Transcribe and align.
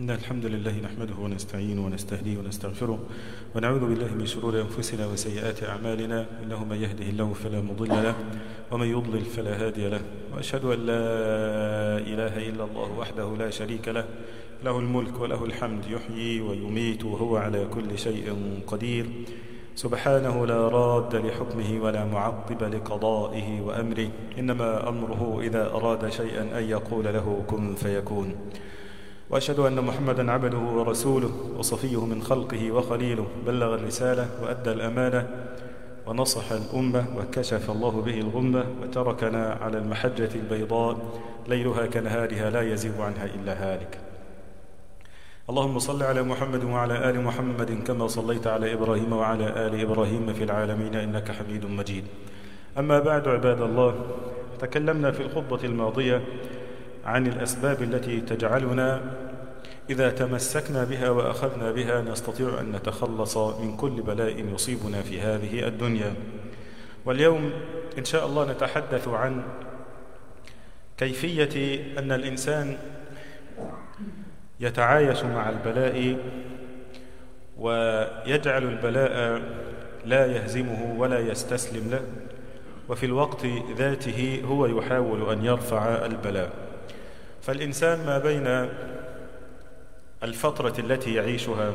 إن 0.00 0.10
الحمد 0.10 0.46
لله 0.46 0.80
نحمده 0.80 1.14
ونستعينه 1.20 1.84
ونستهديه 1.84 2.38
ونستغفره 2.38 2.98
ونعوذ 3.54 3.80
بالله 3.80 4.14
من 4.14 4.26
شرور 4.26 4.60
أنفسنا 4.60 5.06
وسيئات 5.06 5.64
أعمالنا 5.64 6.26
إنه 6.42 6.64
من 6.64 6.76
يهده 6.76 7.04
الله 7.04 7.32
فلا 7.32 7.60
مضل 7.60 7.88
له 7.88 8.14
ومن 8.72 8.86
يضلل 8.86 9.24
فلا 9.24 9.66
هادي 9.66 9.88
له 9.88 10.00
وأشهد 10.34 10.64
أن 10.64 10.78
لا 10.86 11.04
إله 11.98 12.48
إلا 12.48 12.64
الله 12.64 12.98
وحده 12.98 13.36
لا 13.36 13.50
شريك 13.50 13.88
له 13.88 14.04
له 14.64 14.78
الملك 14.78 15.20
وله 15.20 15.44
الحمد 15.44 15.84
يحيي 15.84 16.40
ويميت 16.40 17.04
وهو 17.04 17.36
على 17.36 17.66
كل 17.74 17.98
شيء 17.98 18.36
قدير. 18.66 19.06
سبحانه 19.76 20.46
لا 20.46 20.68
راد 20.68 21.16
لحكمه 21.16 21.84
ولا 21.84 22.04
معقب 22.04 22.62
لقضائه 22.74 23.60
وأمره 23.60 24.08
إنما 24.38 24.88
أمره 24.88 25.40
إذا 25.42 25.70
أراد 25.70 26.08
شيئا 26.08 26.58
أن 26.58 26.64
يقول 26.64 27.04
له 27.04 27.44
كن 27.46 27.74
فيكون. 27.74 28.34
وأشهد 29.30 29.58
أن 29.58 29.84
محمدا 29.84 30.32
عبده 30.32 30.58
ورسوله 30.58 31.30
وصفيه 31.58 32.04
من 32.04 32.22
خلقه 32.22 32.72
وخليله 32.72 33.26
بلغ 33.46 33.74
الرسالة 33.74 34.28
وأدى 34.42 34.72
الأمانة 34.72 35.28
ونصح 36.06 36.52
الأمة 36.52 37.04
وكشف 37.16 37.70
الله 37.70 37.90
به 37.90 38.20
الغمة 38.20 38.64
وتركنا 38.82 39.58
على 39.62 39.78
المحجة 39.78 40.28
البيضاء 40.34 40.96
ليلها 41.48 41.86
كنهارها 41.86 42.50
لا 42.50 42.62
يزيغ 42.62 43.02
عنها 43.02 43.24
إلا 43.24 43.52
هالك. 43.52 43.98
اللهم 45.50 45.78
صل 45.78 46.02
على 46.02 46.22
محمد 46.22 46.64
وعلى 46.64 47.10
آل 47.10 47.20
محمد 47.20 47.82
كما 47.86 48.06
صليت 48.06 48.46
على 48.46 48.72
إبراهيم 48.72 49.12
وعلى 49.12 49.66
آل 49.66 49.80
إبراهيم 49.80 50.32
في 50.32 50.44
العالمين 50.44 50.94
إنك 50.94 51.30
حميد 51.30 51.66
مجيد. 51.66 52.04
أما 52.78 52.98
بعد 52.98 53.28
عباد 53.28 53.60
الله 53.60 53.94
تكلمنا 54.58 55.10
في 55.10 55.22
الخطبة 55.22 55.64
الماضية 55.64 56.22
عن 57.04 57.26
الأسباب 57.26 57.82
التي 57.82 58.20
تجعلنا 58.20 59.00
إذا 59.90 60.10
تمسكنا 60.10 60.84
بها 60.84 61.10
وأخذنا 61.10 61.72
بها 61.72 62.02
نستطيع 62.02 62.60
أن 62.60 62.72
نتخلص 62.72 63.36
من 63.36 63.76
كل 63.76 63.90
بلاء 64.02 64.44
يصيبنا 64.54 65.02
في 65.02 65.20
هذه 65.20 65.66
الدنيا. 65.68 66.14
واليوم 67.04 67.52
إن 67.98 68.04
شاء 68.04 68.26
الله 68.26 68.52
نتحدث 68.52 69.08
عن 69.08 69.42
كيفية 70.98 71.80
أن 71.98 72.12
الإنسان 72.12 72.76
يتعايش 74.60 75.24
مع 75.24 75.50
البلاء 75.50 76.16
ويجعل 77.58 78.62
البلاء 78.62 79.42
لا 80.04 80.26
يهزمه 80.26 80.94
ولا 80.98 81.18
يستسلم 81.18 81.90
له 81.90 82.02
وفي 82.88 83.06
الوقت 83.06 83.46
ذاته 83.76 84.42
هو 84.44 84.66
يحاول 84.66 85.32
أن 85.32 85.44
يرفع 85.44 86.06
البلاء. 86.06 86.50
فالإنسان 87.42 88.06
ما 88.06 88.18
بين 88.18 88.68
الفترة 90.22 90.74
التي 90.78 91.14
يعيشها 91.14 91.74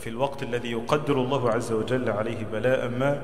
في 0.00 0.08
الوقت 0.08 0.42
الذي 0.42 0.70
يقدر 0.72 1.14
الله 1.14 1.50
عز 1.50 1.72
وجل 1.72 2.10
عليه 2.10 2.44
بلاء 2.52 2.88
ما 2.88 3.22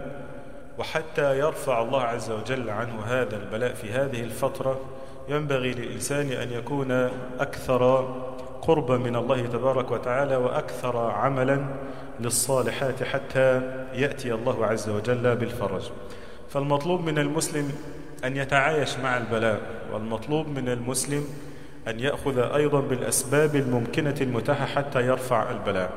وحتى 0.79 1.39
يرفع 1.39 1.83
الله 1.83 2.03
عز 2.03 2.31
وجل 2.31 2.71
عنه 2.71 3.01
هذا 3.07 3.37
البلاء 3.37 3.75
في 3.75 3.91
هذه 3.91 4.23
الفترة 4.23 4.81
ينبغي 5.29 5.73
للإنسان 5.73 6.33
أن 6.33 6.53
يكون 6.53 6.91
أكثر 7.41 8.15
قربا 8.63 8.97
من 8.97 9.17
الله 9.17 9.47
تبارك 9.47 9.91
وتعالى 9.91 10.37
وأكثر 10.37 10.97
عملا 10.97 11.65
للصالحات 12.21 13.03
حتى 13.03 13.63
يأتي 13.95 14.35
الله 14.35 14.67
عز 14.67 14.89
وجل 14.89 15.37
بالفرج. 15.37 15.91
فالمطلوب 16.51 17.05
من 17.05 17.19
المسلم 17.19 17.73
أن 18.25 18.37
يتعايش 18.37 18.97
مع 18.97 19.17
البلاء 19.17 19.61
والمطلوب 19.93 20.49
من 20.49 20.69
المسلم 20.69 21.25
أن 21.89 22.01
يأخذ 22.01 22.39
أيضا 22.39 22.81
بالأسباب 22.81 23.57
الممكنة 23.57 24.15
المتاحة 24.21 24.67
حتى 24.67 25.07
يرفع 25.07 25.51
البلاء. 25.51 25.91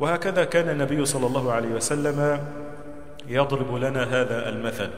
وهكذا 0.00 0.44
كان 0.44 0.68
النبي 0.68 1.04
صلى 1.04 1.26
الله 1.26 1.52
عليه 1.52 1.68
وسلم 1.68 2.40
يضرب 3.28 3.74
لنا 3.76 4.02
هذا 4.02 4.48
المثل. 4.48 4.90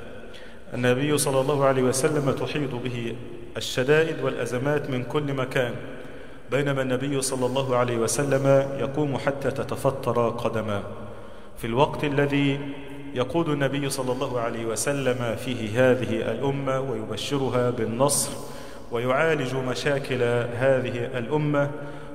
النبي 0.74 1.18
صلى 1.18 1.40
الله 1.40 1.64
عليه 1.64 1.82
وسلم 1.82 2.30
تحيط 2.30 2.74
به 2.74 3.16
الشدائد 3.56 4.22
والأزمات 4.22 4.90
من 4.90 5.04
كل 5.04 5.34
مكان 5.34 5.74
بينما 6.50 6.82
النبي 6.82 7.20
صلى 7.20 7.46
الله 7.46 7.76
عليه 7.76 7.98
وسلم 7.98 8.68
يقوم 8.80 9.18
حتى 9.18 9.50
تتفطر 9.50 10.28
قدماه 10.28 10.82
في 11.58 11.66
الوقت 11.66 12.04
الذي 12.04 12.60
يقود 13.14 13.48
النبي 13.48 13.90
صلى 13.90 14.12
الله 14.12 14.40
عليه 14.40 14.66
وسلم 14.66 15.36
فيه 15.36 15.90
هذه 15.90 16.30
الأمة 16.30 16.80
ويبشرها 16.80 17.70
بالنصر 17.70 18.30
ويعالج 18.90 19.54
مشاكل 19.54 20.22
هذه 20.54 21.18
الأمة 21.18 21.70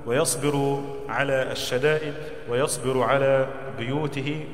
ويصبر 0.06 0.84
على 1.09 1.51
الشدائد 1.51 2.13
ويصبر 2.50 3.03
على 3.03 3.47
بيوته 3.78 4.45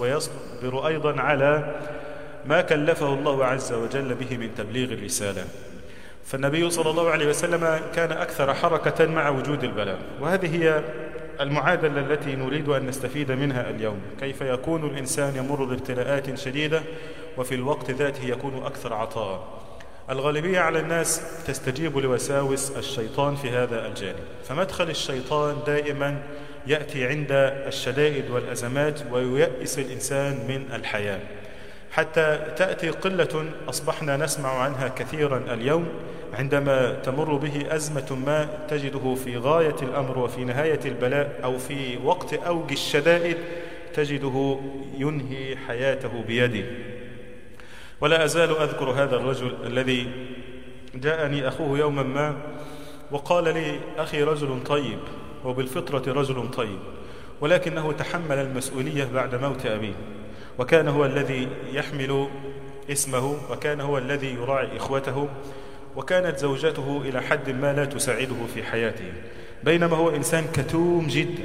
ويصبر 0.00 0.86
أيضا 0.86 1.20
على 1.20 1.74
ما 2.46 2.60
كلفه 2.60 3.14
الله 3.14 3.44
عز 3.44 3.72
وجل 3.72 4.14
به 4.14 4.36
من 4.36 4.54
تبليغ 4.54 4.92
الرسالة. 4.92 5.44
فالنبي 6.24 6.70
صلى 6.70 6.90
الله 6.90 7.10
عليه 7.10 7.28
وسلم 7.28 7.80
كان 7.94 8.12
أكثر 8.12 8.54
حركة 8.54 9.06
مع 9.06 9.28
وجود 9.28 9.64
البلاء 9.64 9.98
وهذه 10.20 10.62
هي 10.62 10.82
المعادلة 11.40 12.00
التي 12.00 12.36
نريد 12.36 12.68
أن 12.68 12.86
نستفيد 12.86 13.32
منها 13.32 13.70
اليوم. 13.70 14.00
كيف 14.20 14.40
يكون 14.40 14.84
الإنسان 14.84 15.36
يمر 15.36 15.64
بابتلاءات 15.64 16.38
شديدة 16.38 16.82
وفي 17.36 17.54
الوقت 17.54 17.90
ذاته 17.90 18.24
يكون 18.24 18.62
أكثر 18.64 18.94
عطاء. 18.94 19.67
الغالبية 20.10 20.60
على 20.60 20.80
الناس 20.80 21.22
تستجيب 21.46 21.98
لوساوس 21.98 22.70
الشيطان 22.76 23.36
في 23.36 23.50
هذا 23.50 23.86
الجانب. 23.86 24.24
فمدخل 24.44 24.90
الشيطان 24.90 25.56
دائما 25.66 26.22
يأتي 26.66 27.06
عند 27.06 27.28
الشدائد 27.66 28.30
والأزمات 28.30 29.00
وييأس 29.12 29.78
الإنسان 29.78 30.32
من 30.48 30.74
الحياة. 30.74 31.20
حتى 31.90 32.54
تأتي 32.56 32.90
قلة 32.90 33.44
أصبحنا 33.68 34.16
نسمع 34.16 34.62
عنها 34.62 34.88
كثيرا 34.88 35.54
اليوم 35.54 35.88
عندما 36.34 36.92
تمر 36.92 37.34
به 37.34 37.74
أزمة 37.74 38.18
ما 38.26 38.48
تجده 38.68 39.14
في 39.14 39.36
غاية 39.36 39.76
الأمر 39.82 40.18
وفي 40.18 40.44
نهاية 40.44 40.80
البلاء 40.84 41.40
أو 41.44 41.58
في 41.58 41.98
وقت 42.04 42.34
أوج 42.34 42.72
الشدائد 42.72 43.36
تجده 43.94 44.58
ينهي 44.98 45.56
حياته 45.56 46.24
بيده. 46.26 46.64
ولا 48.00 48.24
أزال 48.24 48.56
أذكر 48.56 48.90
هذا 48.90 49.16
الرجل 49.16 49.54
الذي 49.66 50.10
جاءني 50.94 51.48
أخوه 51.48 51.78
يوما 51.78 52.02
ما 52.02 52.36
وقال 53.10 53.44
لي 53.44 53.80
أخي 53.98 54.22
رجل 54.22 54.62
طيب 54.66 54.98
وبالفطرة 55.44 56.12
رجل 56.12 56.50
طيب 56.50 56.78
ولكنه 57.40 57.92
تحمل 57.92 58.38
المسؤولية 58.38 59.04
بعد 59.14 59.34
موت 59.34 59.66
أبيه 59.66 59.94
وكان 60.58 60.88
هو 60.88 61.04
الذي 61.04 61.48
يحمل 61.72 62.28
اسمه 62.90 63.36
وكان 63.50 63.80
هو 63.80 63.98
الذي 63.98 64.34
يراعي 64.34 64.76
إخوته 64.76 65.28
وكانت 65.96 66.38
زوجته 66.38 67.02
إلى 67.04 67.22
حد 67.22 67.50
ما 67.50 67.72
لا 67.72 67.84
تساعده 67.84 68.46
في 68.54 68.62
حياته 68.62 69.12
بينما 69.64 69.96
هو 69.96 70.10
إنسان 70.10 70.44
كتوم 70.54 71.06
جدا 71.06 71.44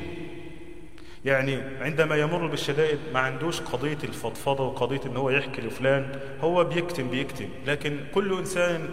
يعني 1.25 1.59
عندما 1.81 2.15
يمر 2.15 2.47
بالشدائد 2.47 2.99
ما 3.13 3.19
عندوش 3.19 3.61
قضية 3.61 3.97
الفضفضة 4.03 4.67
وقضية 4.67 5.01
إن 5.05 5.17
هو 5.17 5.29
يحكي 5.29 5.61
لفلان 5.61 6.19
هو 6.41 6.63
بيكتم 6.63 7.09
بيكتم. 7.09 7.49
لكن 7.65 7.99
كل 8.13 8.37
إنسان 8.37 8.89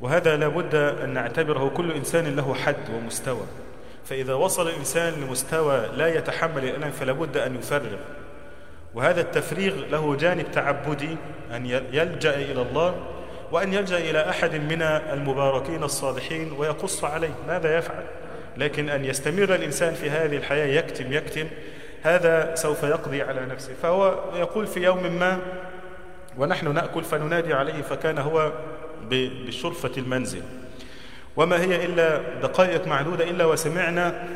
وهذا 0.00 0.36
لابد 0.36 0.74
أن 0.74 1.14
نعتبره 1.14 1.68
كل 1.68 1.92
إنسان 1.92 2.36
له 2.36 2.54
حد 2.54 2.90
ومستوى. 2.94 3.46
فإذا 4.04 4.34
وصل 4.34 4.68
الإنسان 4.68 5.12
لمستوى 5.12 5.86
لا 5.96 6.06
يتحمل 6.18 6.64
الألم 6.64 6.90
فلابد 6.90 7.36
أن 7.36 7.56
يفرغ. 7.56 7.96
وهذا 8.94 9.20
التفريغ 9.20 9.74
له 9.74 10.16
جانب 10.16 10.50
تعبدي 10.50 11.16
أن 11.52 11.66
يلجأ 11.66 12.34
إلى 12.34 12.62
الله 12.62 13.06
وأن 13.52 13.72
يلجأ 13.72 13.98
إلى 13.98 14.30
أحد 14.30 14.54
من 14.54 14.82
المباركين 14.82 15.82
الصالحين 15.82 16.52
ويقص 16.52 17.04
عليه. 17.04 17.34
ماذا 17.48 17.78
يفعل؟ 17.78 18.04
لكن 18.56 18.88
أن 18.88 19.04
يستمر 19.04 19.54
الإنسان 19.54 19.94
في 19.94 20.10
هذه 20.10 20.36
الحياة 20.36 20.66
يكتم 20.66 21.12
يكتم 21.12 21.46
هذا 22.02 22.54
سوف 22.54 22.82
يقضي 22.82 23.22
على 23.22 23.46
نفسه. 23.46 23.72
فهو 23.82 24.18
يقول 24.34 24.66
في 24.66 24.80
يوم 24.80 25.18
ما 25.18 25.38
ونحن 26.38 26.74
نأكل 26.74 27.04
فننادي 27.04 27.54
عليه 27.54 27.82
فكان 27.82 28.18
هو 28.18 28.52
بشرفة 29.10 29.92
المنزل. 29.98 30.42
وما 31.36 31.60
هي 31.60 31.84
إلا 31.84 32.18
دقائق 32.42 32.86
معدودة 32.86 33.24
إلا 33.30 33.44
وسمعنا 33.44 34.28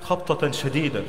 خبطة 0.00 0.50
شديدة. 0.50 1.02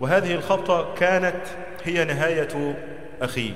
وهذه 0.00 0.34
الخبطة 0.34 0.94
كانت 0.94 1.46
هي 1.84 2.04
نهاية 2.04 2.76
أخيه. 3.22 3.52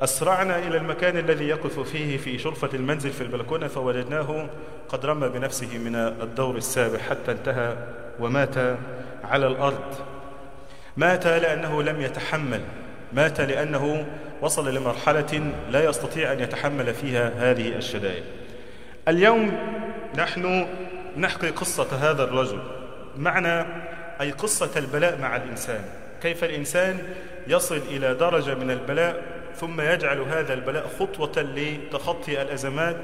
فأسرعنا 0.00 0.58
إلى 0.58 0.76
المكان 0.76 1.16
الذي 1.16 1.48
يقف 1.48 1.80
فيه 1.80 2.18
في 2.18 2.38
شرفة 2.38 2.68
المنزل 2.74 3.10
في 3.10 3.20
البلكونة 3.20 3.66
فوجدناه 3.68 4.48
قد 4.88 5.06
رمى 5.06 5.28
بنفسه 5.28 5.78
من 5.78 5.96
الدور 5.96 6.56
السابع 6.56 6.98
حتى 6.98 7.32
انتهى 7.32 7.76
ومات 8.20 8.56
على 9.24 9.46
الأرض. 9.46 9.94
مات 10.96 11.26
لأنه 11.26 11.82
لم 11.82 12.00
يتحمل. 12.00 12.60
مات 13.12 13.40
لأنه 13.40 14.06
وصل 14.42 14.74
لمرحلة 14.74 15.52
لا 15.70 15.84
يستطيع 15.84 16.32
أن 16.32 16.40
يتحمل 16.40 16.94
فيها 16.94 17.32
هذه 17.36 17.68
الشدائد. 17.76 18.24
اليوم 19.08 19.52
نحن 20.18 20.66
نحكي 21.16 21.50
قصة 21.50 22.10
هذا 22.10 22.24
الرجل. 22.24 22.60
معنى 23.16 23.66
أي 24.20 24.30
قصة 24.30 24.70
البلاء 24.76 25.18
مع 25.18 25.36
الإنسان. 25.36 25.84
كيف 26.22 26.44
الإنسان 26.44 26.98
يصل 27.48 27.76
إلى 27.76 28.14
درجة 28.14 28.54
من 28.54 28.70
البلاء 28.70 29.39
ثم 29.56 29.80
يجعل 29.80 30.20
هذا 30.20 30.54
البلاء 30.54 30.86
خطوة 31.00 31.32
لتخطي 31.56 32.42
الأزمات 32.42 32.96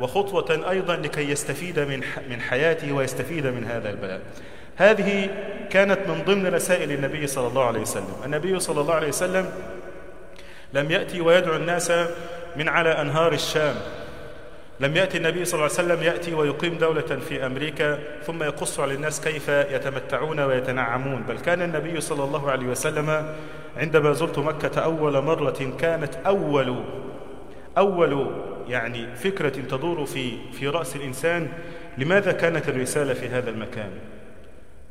وخطوة 0.00 0.70
أيضا 0.70 0.96
لكي 0.96 1.30
يستفيد 1.30 1.78
من 1.78 2.00
من 2.30 2.40
حياته 2.40 2.92
ويستفيد 2.92 3.46
من 3.46 3.64
هذا 3.64 3.90
البلاء. 3.90 4.20
هذه 4.76 5.30
كانت 5.70 5.98
من 6.08 6.22
ضمن 6.26 6.54
رسائل 6.54 6.92
النبي 6.92 7.26
صلى 7.26 7.46
الله 7.46 7.64
عليه 7.64 7.80
وسلم. 7.80 8.16
النبي 8.24 8.60
صلى 8.60 8.80
الله 8.80 8.94
عليه 8.94 9.08
وسلم 9.08 9.50
لم 10.72 10.90
يأتي 10.90 11.20
ويدعو 11.20 11.56
الناس 11.56 11.92
من 12.56 12.68
على 12.68 12.90
أنهار 13.00 13.32
الشام. 13.32 13.74
لم 14.80 14.96
يأتي 14.96 15.18
النبي 15.18 15.44
صلى 15.44 15.54
الله 15.54 15.76
عليه 15.78 15.88
وسلم 15.88 16.02
يأتي 16.02 16.34
ويقيم 16.34 16.78
دولة 16.78 17.18
في 17.28 17.46
أمريكا 17.46 17.98
ثم 18.26 18.42
يقص 18.42 18.80
على 18.80 18.94
الناس 18.94 19.20
كيف 19.20 19.48
يتمتعون 19.48 20.40
ويتنعمون. 20.40 21.22
بل 21.22 21.38
كان 21.38 21.62
النبي 21.62 22.00
صلى 22.00 22.24
الله 22.24 22.50
عليه 22.50 22.66
وسلم 22.66 23.34
عندما 23.76 24.12
زرت 24.12 24.38
مكة 24.38 24.80
أول 24.80 25.22
مرة 25.22 25.72
كانت 25.78 26.14
أول 26.26 26.84
أول 27.78 28.30
يعني 28.68 29.16
فكرة 29.16 29.48
تدور 29.48 30.04
في 30.04 30.52
في 30.52 30.68
رأس 30.68 30.96
الإنسان 30.96 31.48
لماذا 31.98 32.32
كانت 32.32 32.68
الرسالة 32.68 33.14
في 33.14 33.28
هذا 33.28 33.50
المكان؟ 33.50 33.90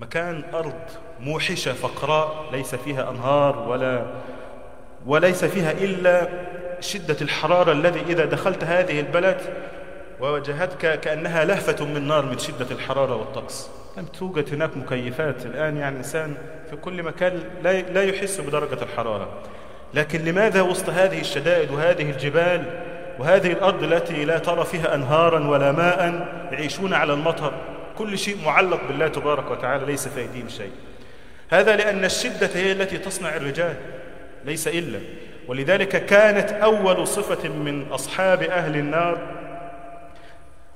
مكان 0.01 0.43
أرض 0.53 0.79
موحشة 1.19 1.73
فقراء 1.73 2.45
ليس 2.51 2.75
فيها 2.75 3.09
أنهار 3.09 3.69
ولا 3.69 4.05
وليس 5.05 5.45
فيها 5.45 5.71
إلا 5.71 6.29
شدة 6.79 7.17
الحرارة 7.21 7.71
الذي 7.71 8.01
إذا 8.01 8.25
دخلت 8.25 8.63
هذه 8.63 8.99
البلد 8.99 9.41
وواجهتك 10.19 10.99
كأنها 10.99 11.45
لهفة 11.45 11.85
من 11.85 12.07
نار 12.07 12.25
من 12.25 12.37
شدة 12.37 12.67
الحرارة 12.71 13.15
والطقس. 13.15 13.69
لم 13.97 14.05
توجد 14.05 14.53
هناك 14.53 14.77
مكيفات؟ 14.77 15.45
الآن 15.45 15.77
يعني 15.77 15.91
الإنسان 15.93 16.35
في 16.69 16.75
كل 16.75 17.03
مكان 17.03 17.39
لا 17.63 17.81
لا 17.81 18.03
يحس 18.03 18.41
بدرجة 18.41 18.83
الحرارة. 18.83 19.29
لكن 19.93 20.25
لماذا 20.25 20.61
وسط 20.61 20.89
هذه 20.89 21.19
الشدائد 21.19 21.71
وهذه 21.71 22.11
الجبال 22.11 22.63
وهذه 23.19 23.51
الأرض 23.51 23.83
التي 23.83 24.25
لا 24.25 24.37
ترى 24.37 24.65
فيها 24.65 24.95
أنهارا 24.95 25.47
ولا 25.47 25.71
ماء 25.71 26.27
يعيشون 26.51 26.93
على 26.93 27.13
المطر؟ 27.13 27.53
كل 27.97 28.17
شيء 28.17 28.37
معلق 28.45 28.87
بالله 28.87 29.07
تبارك 29.07 29.51
وتعالى 29.51 29.85
ليس 29.85 30.07
في 30.07 30.19
أيديهم 30.19 30.49
شيء. 30.49 30.71
هذا 31.49 31.75
لأن 31.75 32.05
الشدة 32.05 32.49
هي 32.53 32.71
التي 32.71 32.97
تصنع 32.97 33.35
الرجال 33.35 33.75
ليس 34.45 34.67
إلا. 34.67 34.99
ولذلك 35.47 36.05
كانت 36.05 36.51
أول 36.51 37.07
صفة 37.07 37.49
من 37.49 37.85
أصحاب 37.91 38.43
أهل 38.43 38.75
النار 38.75 39.17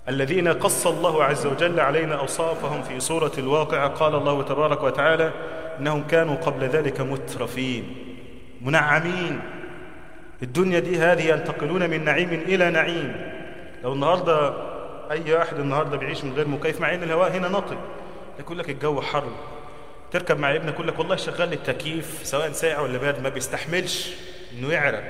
الذين 0.09 0.47
قص 0.47 0.87
الله 0.87 1.23
عز 1.23 1.45
وجل 1.45 1.79
علينا 1.79 2.15
أوصافهم 2.15 2.83
في 2.83 2.99
سورة 2.99 3.31
الواقعة 3.37 3.87
قال 3.87 4.15
الله 4.15 4.43
تبارك 4.43 4.83
وتعالى 4.83 5.31
إنهم 5.79 6.03
كانوا 6.07 6.35
قبل 6.35 6.63
ذلك 6.63 7.01
مترفين 7.01 7.95
منعمين. 8.61 9.39
الدنيا 10.43 10.79
دي 10.79 10.97
هذه 10.97 11.29
ينتقلون 11.29 11.89
من 11.89 12.05
نعيم 12.05 12.33
إلى 12.33 12.69
نعيم. 12.69 13.15
لو 13.83 13.93
النهاردة 13.93 14.53
أي 15.11 15.33
واحد 15.33 15.59
النهاردة 15.59 15.97
بيعيش 15.97 16.23
من 16.23 16.33
غير 16.33 16.47
مكيف 16.47 16.81
مع 16.81 16.93
إن 16.93 17.03
الهواء 17.03 17.31
هنا 17.31 17.47
نقي 17.47 17.77
يقول 18.39 18.57
لك 18.59 18.69
الجو 18.69 19.01
حر. 19.01 19.27
تركب 20.11 20.39
مع 20.39 20.55
ابنك 20.55 20.73
يقول 20.73 20.87
لك 20.87 20.99
والله 20.99 21.15
شغال 21.15 21.53
التكييف 21.53 22.19
سواء 22.23 22.51
ساعة 22.51 22.83
ولا 22.83 22.97
بارد 22.97 23.23
ما 23.23 23.29
بيستحملش 23.29 24.13
إنه 24.53 24.71
يعرق. 24.73 25.03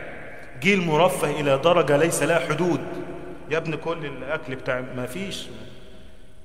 جيل 0.62 0.82
مرفه 0.82 1.30
إلى 1.30 1.58
درجة 1.58 1.98
ليس 1.98 2.24
لها 2.24 2.40
حدود. 2.40 2.80
يا 3.52 3.58
ابن 3.58 3.76
كل 3.76 4.06
الأكل 4.06 4.56
بتاع 4.56 4.84
ما 4.96 5.06
فيش. 5.06 5.48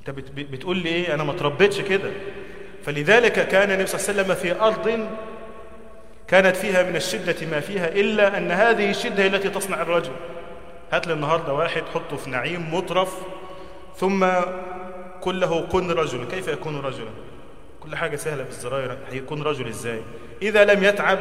أنت 0.01 0.11
بتقول 0.37 0.77
لي 0.77 0.89
إيه؟ 0.89 1.15
أنا 1.15 1.25
ما 1.25 1.33
تربيتش 1.33 1.81
كده. 1.81 2.11
فلذلك 2.85 3.49
كان 3.49 3.71
النبي 3.71 3.87
صلى 3.87 4.01
الله 4.01 4.23
عليه 4.23 4.33
وسلم 4.33 4.35
في 4.35 4.65
أرض 4.65 5.09
كانت 6.29 6.57
فيها 6.57 6.83
من 6.83 6.97
الشدة 6.97 7.47
ما 7.47 7.61
فيها 7.61 7.89
إلا 7.89 8.39
أن 8.39 8.51
هذه 8.51 8.91
الشدة 8.91 9.27
التي 9.27 9.49
تصنع 9.49 9.83
الرجل. 9.83 10.13
هات 10.93 11.07
لي 11.07 11.13
النهاردة 11.13 11.53
واحد 11.53 11.83
حطه 11.95 12.17
في 12.17 12.31
نعيم 12.31 12.75
مطرف 12.75 13.15
ثم 13.97 14.27
كله 15.21 15.67
كن 15.67 15.91
رجل. 15.91 16.25
كيف 16.25 16.49
يكون 16.49 16.81
رجلا؟ 16.81 17.11
كل 17.81 17.97
حاجة 17.97 18.17
سهلة 18.17 18.43
بالزراير. 18.43 18.99
هيكون 19.11 19.43
رجل 19.43 19.69
إزاي؟ 19.69 20.01
إذا 20.43 20.65
لم 20.65 20.85
يتعب 20.85 21.19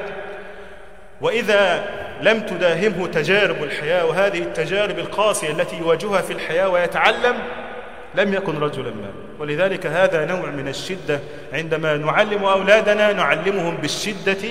وإذا 1.22 1.84
لم 2.22 2.40
تداهمه 2.40 3.08
تجارب 3.08 3.64
الحياة 3.64 4.06
وهذه 4.06 4.40
التجارب 4.40 5.00
القاسية 5.00 5.52
التي 5.52 5.78
يواجهها 5.78 6.22
في 6.22 6.34
الحياة 6.34 6.70
ويتعلم 6.70 7.36
لم 8.16 8.34
يكن 8.34 8.60
رجلا 8.60 8.90
ما. 8.90 9.12
ولذلك 9.40 9.86
هذا 9.86 10.26
نوع 10.26 10.50
من 10.50 10.68
الشدة 10.68 11.20
عندما 11.54 11.98
نعلم 11.98 12.44
أولادنا 12.44 13.14
نعلمهم 13.14 13.78
بالشدة 13.78 14.50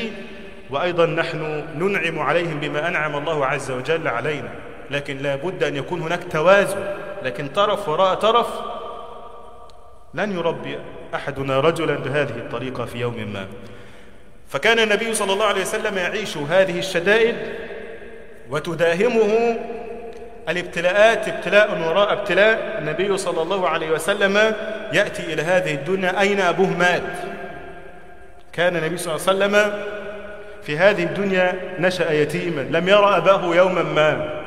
وأيضا 0.71 1.07
نحن 1.07 1.65
ننعم 1.75 2.19
عليهم 2.19 2.61
بما 2.61 2.89
أنعم 2.89 3.17
الله 3.17 3.47
عز 3.47 3.71
وجل 3.71 4.09
علينا. 4.09 4.49
لكن 4.91 5.19
لا 5.19 5.37
بد 5.37 5.65
أن 5.65 5.77
يكون 5.77 6.01
هناك 6.03 6.21
توازن. 6.31 6.85
لكن 7.23 7.49
طرف 7.49 7.89
وراء 7.89 8.15
طرف 8.15 8.47
لن 10.15 10.39
يربي 10.39 10.79
أحدنا 11.15 11.61
رجلا 11.61 11.95
بهذه 11.95 12.37
الطريقة 12.37 12.85
في 12.85 12.99
يوم 12.99 13.33
ما. 13.33 13.47
فكان 14.51 14.79
النبي 14.79 15.15
صلى 15.15 15.33
الله 15.33 15.45
عليه 15.47 15.61
وسلم 15.61 15.99
يعيش 15.99 16.37
هذه 16.37 16.79
الشدائد 16.79 17.37
وتداهمه 18.51 19.59
الابتلاءات 20.49 21.29
ابتلاء 21.29 21.89
وراء 21.89 22.13
ابتلاء. 22.13 22.77
النبي 22.79 23.17
صلى 23.17 23.43
الله 23.43 23.69
عليه 23.69 23.91
وسلم 23.91 24.55
يأتي 24.93 25.33
إلى 25.33 25.43
هذه 25.43 25.75
الدنيا 25.75 26.21
أين 26.21 26.41
أبوه 26.41 26.77
مات؟ 26.77 27.03
كان 28.53 28.77
النبي 28.77 28.97
صلى 28.97 29.15
الله 29.17 29.27
عليه 29.29 29.57
وسلم 29.57 29.85
في 30.63 30.79
هذه 30.79 31.03
الدنيا 31.03 31.55
نشأ 31.79 32.13
يتيما. 32.13 32.61
لم 32.61 32.89
يرى 32.89 33.17
أباه 33.17 33.55
يوما 33.57 33.83
ما. 33.83 34.41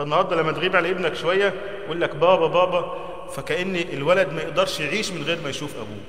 النهارده 0.00 0.36
لما 0.36 0.52
تغيب 0.52 0.76
على 0.76 0.90
ابنك 0.90 1.14
شوية 1.14 1.52
يقول 1.84 2.00
لك 2.00 2.14
بابا 2.14 2.46
بابا 2.46 2.96
فكأن 3.36 3.76
الولد 3.92 4.32
ما 4.32 4.42
يقدرش 4.42 4.80
يعيش 4.80 5.12
من 5.12 5.22
غير 5.22 5.38
ما 5.44 5.50
يشوف 5.50 5.76
أبوه. 5.76 6.00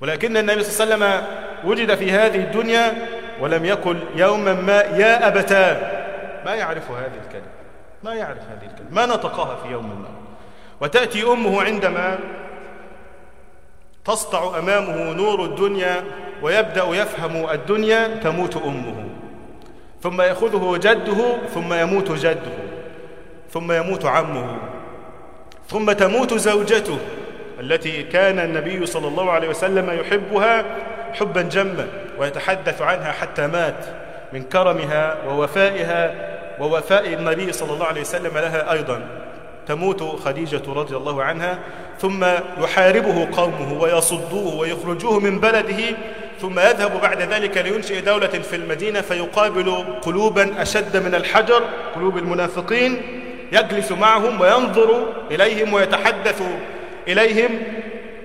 ولكن 0.00 0.36
النبي 0.36 0.62
صلى 0.62 0.94
الله 0.94 1.06
عليه 1.06 1.14
وسلم 1.16 1.26
وجد 1.64 1.94
في 1.94 2.12
هذه 2.12 2.36
الدنيا 2.36 2.92
ولم 3.40 3.64
يقل 3.64 3.98
يوما 4.16 4.54
ما 4.54 4.80
يا 4.80 5.28
أبتاه. 5.28 6.00
ما 6.44 6.54
يعرف 6.54 6.90
هذه 6.90 7.20
الكلمة. 7.26 7.52
ما 8.02 8.14
يعرف 8.14 8.38
هذه 8.38 8.70
الكلمة. 8.70 8.90
ما 8.90 9.06
نطقها 9.06 9.56
في 9.56 9.72
يوم 9.72 9.86
ما. 9.86 10.08
وتأتي 10.80 11.22
أمه 11.22 11.62
عندما 11.62 12.18
تسطع 14.04 14.58
أمامه 14.58 15.12
نور 15.12 15.44
الدنيا 15.44 16.04
ويبدأ 16.42 16.84
يفهم 16.84 17.50
الدنيا 17.50 18.08
تموت 18.08 18.56
أمه. 18.56 19.04
ثم 20.02 20.20
يأخذه 20.20 20.76
جده 20.76 21.36
ثم 21.54 21.72
يموت 21.72 22.12
جده. 22.12 22.52
ثم 23.50 23.72
يموت 23.72 24.04
عمه. 24.04 24.56
ثم 25.68 25.92
تموت 25.92 26.34
زوجته 26.34 26.98
التي 27.60 28.02
كان 28.02 28.38
النبي 28.38 28.86
صلى 28.86 29.08
الله 29.08 29.30
عليه 29.30 29.48
وسلم 29.48 30.00
يحبها 30.00 30.64
حبا 31.14 31.42
جما 31.42 31.86
ويتحدث 32.18 32.82
عنها 32.82 33.12
حتى 33.12 33.46
مات 33.46 33.84
من 34.32 34.42
كرمها 34.42 35.16
ووفائها 35.28 36.14
ووفاء 36.60 37.12
النبي 37.12 37.52
صلى 37.52 37.72
الله 37.72 37.86
عليه 37.86 38.00
وسلم 38.00 38.38
لها 38.38 38.72
أيضا. 38.72 39.00
تموت 39.66 40.02
خديجة 40.02 40.62
رضي 40.68 40.96
الله 40.96 41.22
عنها 41.22 41.58
ثم 42.00 42.24
يحاربه 42.60 43.28
قومه 43.32 43.82
ويصدوه 43.82 44.54
ويخرجوه 44.54 45.20
من 45.20 45.40
بلده 45.40 45.96
ثم 46.40 46.58
يذهب 46.58 47.00
بعد 47.00 47.22
ذلك 47.22 47.56
لينشئ 47.58 48.00
دولة 48.00 48.26
في 48.26 48.56
المدينة 48.56 49.00
فيقابل 49.00 49.84
قلوبا 50.02 50.62
أشد 50.62 50.96
من 50.96 51.14
الحجر 51.14 51.62
قلوب 51.94 52.18
المنافقين 52.18 53.02
يجلس 53.52 53.92
معهم 53.92 54.40
وينظر 54.40 55.12
إليهم 55.30 55.72
ويتحدث 55.72 56.42
إليهم. 57.08 57.50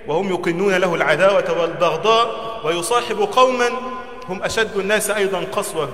وهم 0.08 0.30
يقنون 0.30 0.76
له 0.76 0.96
العداوة 0.96 1.62
والبغضاء 1.62 2.28
ويصاحب 2.64 3.20
قوما 3.20 3.70
هم 4.30 4.44
أشد 4.44 4.78
الناس 4.78 5.10
أيضا 5.10 5.40
قسوة. 5.52 5.90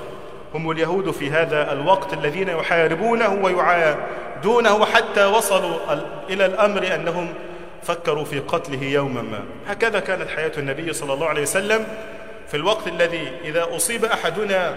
هم 0.54 0.72
اليهود 0.72 1.12
في 1.12 1.32
هذا 1.32 1.72
الوقت 1.74 2.14
الذين 2.14 2.50
يحاربونه 2.50 3.40
ويعادونه 3.44 4.86
حتى 4.86 5.26
وصلوا 5.26 5.78
إلى 6.30 6.46
الأمر 6.46 6.96
أنهم 6.96 7.34
فكروا 7.84 8.26
في 8.26 8.40
قتله 8.40 8.84
يوما 8.84 9.22
ما. 9.22 9.40
هكذا 9.68 10.00
كانت 10.00 10.30
حياة 10.30 10.52
النبي 10.58 10.94
صلى 10.94 11.14
الله 11.14 11.28
عليه 11.28 11.42
وسلم 11.42 11.88
في 12.48 12.58
الوقت 12.58 12.88
الذي 12.88 13.32
إذا 13.44 13.68
أصيب 13.76 14.06
أحدنا 14.06 14.76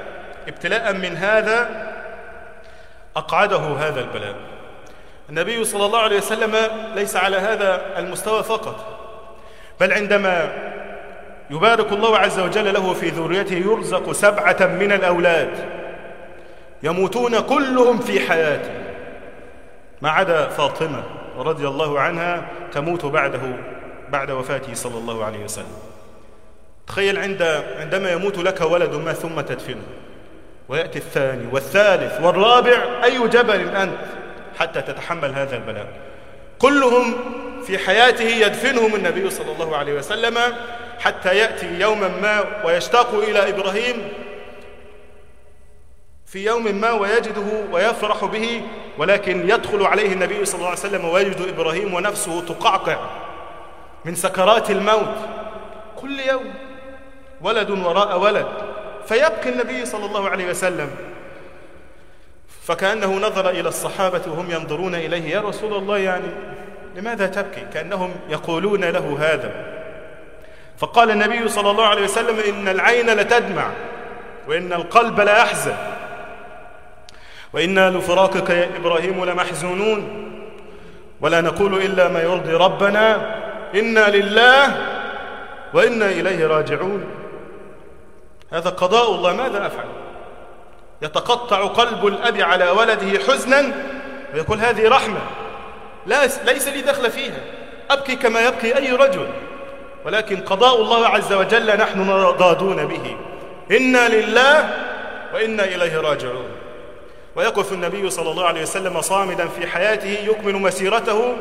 ابتلاء 0.48 0.92
من 0.92 1.16
هذا 1.16 1.92
أقعده 3.16 3.56
هذا 3.56 4.00
البلاء. 4.00 4.34
النبي 5.30 5.64
صلى 5.64 5.86
الله 5.86 5.98
عليه 5.98 6.16
وسلم 6.16 6.56
ليس 6.94 7.16
على 7.16 7.36
هذا 7.36 7.98
المستوى 7.98 8.42
فقط. 8.42 8.93
بل 9.80 9.92
عندما 9.92 10.52
يبارك 11.50 11.92
الله 11.92 12.18
عز 12.18 12.40
وجل 12.40 12.74
له 12.74 12.92
في 12.92 13.08
ذريته 13.08 13.54
يرزق 13.54 14.12
سبعة 14.12 14.56
من 14.60 14.92
الأولاد 14.92 15.50
يموتون 16.82 17.40
كلهم 17.40 17.98
في 17.98 18.20
حياته. 18.20 18.70
ما 20.02 20.10
عدا 20.10 20.48
فاطمة 20.48 21.02
رضي 21.36 21.68
الله 21.68 22.00
عنها 22.00 22.46
تموت 22.72 23.06
بعده 23.06 23.40
بعد 24.08 24.30
وفاته 24.30 24.74
صلى 24.74 24.98
الله 24.98 25.24
عليه 25.24 25.44
وسلم. 25.44 25.76
تخيل 26.86 27.18
عند 27.18 27.62
عندما 27.80 28.12
يموت 28.12 28.38
لك 28.38 28.60
ولد 28.60 28.94
ما 28.94 29.12
ثم 29.12 29.40
تدفنه. 29.40 29.86
ويأتي 30.68 30.98
الثاني 30.98 31.46
والثالث 31.52 32.20
والرابع 32.20 33.04
أي 33.04 33.28
جبل 33.28 33.76
أنت 33.76 33.98
حتى 34.58 34.82
تتحمل 34.82 35.32
هذا 35.34 35.56
البلاء. 35.56 35.86
كلهم 36.64 37.14
في 37.66 37.78
حياته 37.78 38.24
يدفنهم 38.24 38.94
النبي 38.94 39.30
صلى 39.30 39.52
الله 39.52 39.76
عليه 39.76 39.92
وسلم 39.92 40.38
حتى 40.98 41.36
يأتي 41.36 41.80
يوما 41.80 42.08
ما 42.08 42.64
ويشتاق 42.64 43.14
إلى 43.14 43.48
إبراهيم. 43.48 44.08
في 46.26 46.44
يوم 46.44 46.74
ما 46.74 46.90
ويجده 46.90 47.64
ويفرح 47.72 48.24
به 48.24 48.62
ولكن 48.98 49.50
يدخل 49.50 49.86
عليه 49.86 50.12
النبي 50.12 50.44
صلى 50.44 50.58
الله 50.58 50.68
عليه 50.68 50.78
وسلم 50.78 51.04
ويجد 51.04 51.40
إبراهيم 51.48 51.94
ونفسه 51.94 52.40
تقعقع 52.40 52.96
من 54.04 54.14
سكرات 54.14 54.70
الموت. 54.70 55.16
كل 55.96 56.20
يوم 56.20 56.54
ولد 57.40 57.70
وراء 57.70 58.18
ولد. 58.18 58.46
فيبكي 59.06 59.48
النبي 59.48 59.86
صلى 59.86 60.06
الله 60.06 60.28
عليه 60.28 60.50
وسلم. 60.50 60.90
فكأنه 62.66 63.14
نظر 63.14 63.50
إلى 63.50 63.68
الصحابة 63.68 64.20
وهم 64.26 64.50
ينظرون 64.50 64.94
إليه 64.94 65.30
يا 65.34 65.40
رسول 65.40 65.74
الله 65.74 65.98
يعني 65.98 66.26
لماذا 66.96 67.26
تبكي؟ 67.26 67.66
كأنهم 67.74 68.14
يقولون 68.28 68.84
له 68.84 69.16
هذا. 69.20 69.50
فقال 70.78 71.10
النبي 71.10 71.48
صلى 71.48 71.70
الله 71.70 71.86
عليه 71.86 72.02
وسلم 72.02 72.36
إن 72.48 72.68
العين 72.68 73.10
لتدمع 73.10 73.70
وإن 74.48 74.72
القلب 74.72 75.20
لا 75.20 75.38
يحزن 75.38 75.74
وإنا 77.52 77.90
لفراقك 77.90 78.50
يا 78.50 78.68
إبراهيم 78.76 79.24
لمحزونون 79.24 80.30
ولا 81.20 81.40
نقول 81.40 81.74
إلا 81.74 82.08
ما 82.08 82.22
يرضي 82.22 82.52
ربنا 82.52 83.36
إنا 83.74 84.10
لله 84.10 84.76
وإنا 85.74 86.06
إليه 86.06 86.46
راجعون. 86.46 87.04
هذا 88.52 88.70
قضاء 88.70 89.14
الله 89.14 89.32
ماذا 89.32 89.66
أفعل؟ 89.66 90.03
يتقطع 91.04 91.66
قلب 91.66 92.06
الأب 92.06 92.40
على 92.40 92.70
ولده 92.70 93.18
حزنا 93.18 93.72
ويقول 94.34 94.58
هذه 94.58 94.88
رحمة. 94.88 95.20
لا 96.06 96.24
ليس 96.24 96.68
لي 96.68 96.82
دخل 96.82 97.10
فيها. 97.10 97.40
أبكي 97.90 98.16
كما 98.16 98.40
يبكي 98.40 98.76
أي 98.76 98.92
رجل. 98.92 99.28
ولكن 100.04 100.36
قضاء 100.36 100.82
الله 100.82 101.06
عز 101.06 101.32
وجل 101.32 101.76
نحن 101.76 102.30
ضادون 102.38 102.86
به. 102.86 103.16
إنا 103.76 104.08
لله 104.08 104.70
وإنا 105.34 105.64
إليه 105.64 106.00
راجعون. 106.00 106.48
ويقف 107.36 107.72
النبي 107.72 108.10
صلى 108.10 108.30
الله 108.30 108.46
عليه 108.46 108.62
وسلم 108.62 109.00
صامدا 109.00 109.48
في 109.48 109.66
حياته 109.66 110.18
يكمل 110.30 110.54
مسيرته 110.54 111.36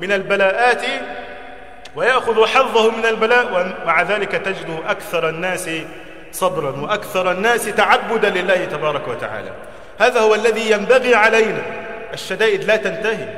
من 0.00 0.12
البلاءات 0.12 0.82
ويأخذ 1.96 2.46
حظه 2.46 2.90
من 2.90 3.06
البلاء 3.06 3.74
ومع 3.84 4.02
ذلك 4.02 4.32
تجده 4.32 4.90
أكثر 4.90 5.28
الناس 5.28 5.70
صبرا 6.36 6.80
وأكثر 6.80 7.30
الناس 7.30 7.64
تعبدا 7.64 8.30
لله 8.30 8.64
تبارك 8.64 9.08
وتعالى. 9.08 9.50
هذا 9.98 10.20
هو 10.20 10.34
الذي 10.34 10.70
ينبغي 10.70 11.14
علينا. 11.14 11.62
الشدائد 12.12 12.64
لا 12.64 12.76
تنتهي. 12.76 13.28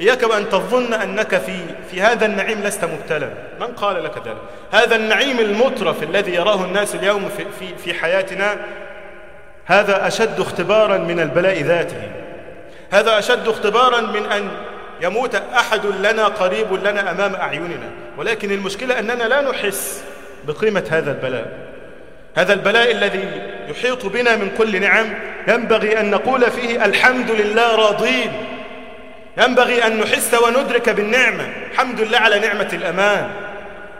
إياك 0.00 0.22
وأن 0.22 0.48
تظن 0.48 0.94
أنك 0.94 1.36
في, 1.38 1.58
في 1.90 2.02
هذا 2.02 2.26
النعيم 2.26 2.62
لست 2.62 2.84
مبتلا. 2.84 3.30
من 3.60 3.66
قال 3.66 4.04
لك 4.04 4.18
ذلك؟ 4.26 4.36
هذا 4.72 4.96
النعيم 4.96 5.38
المترف 5.38 6.02
الذي 6.02 6.34
يراه 6.34 6.64
الناس 6.64 6.94
اليوم 6.94 7.28
في, 7.36 7.44
في, 7.58 7.76
في 7.84 7.94
حياتنا 7.94 8.56
هذا 9.64 10.06
أشد 10.06 10.40
اختبارا 10.40 10.98
من 10.98 11.20
البلاء 11.20 11.62
ذاته. 11.62 12.02
هذا 12.90 13.18
أشد 13.18 13.48
اختبارا 13.48 14.00
من 14.00 14.26
أن 14.26 14.48
يموت 15.00 15.34
أحد 15.34 15.86
لنا 15.86 16.24
قريب 16.24 16.72
لنا 16.72 17.10
أمام 17.10 17.34
أعيننا. 17.34 17.90
ولكن 18.18 18.52
المشكلة 18.52 18.98
أننا 18.98 19.24
لا 19.24 19.50
نحس 19.50 20.04
بقيمة 20.44 20.84
هذا 20.90 21.10
البلاء. 21.10 21.69
هذا 22.34 22.52
البلاء 22.52 22.90
الذي 22.90 23.28
يحيط 23.68 24.06
بنا 24.06 24.36
من 24.36 24.50
كل 24.58 24.80
نعم. 24.80 25.06
ينبغي 25.48 26.00
أن 26.00 26.10
نقول 26.10 26.50
فيه 26.50 26.84
الحمد 26.84 27.30
لله 27.30 27.76
راضين. 27.76 28.46
ينبغي 29.38 29.86
أن 29.86 30.00
نحس 30.00 30.34
وندرك 30.34 30.88
بالنعمة. 30.88 31.48
الحمد 31.72 32.00
لله 32.00 32.18
على 32.18 32.38
نعمة 32.38 32.68
الأمان. 32.72 33.30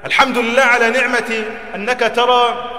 الحمد 0.06 0.38
لله 0.38 0.62
على 0.62 0.90
نعمة 0.90 1.44
أنك 1.74 2.12
ترى 2.16 2.70